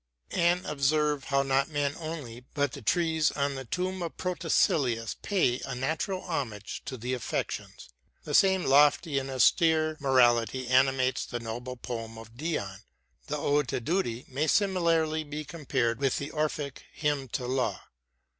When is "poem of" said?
11.77-12.35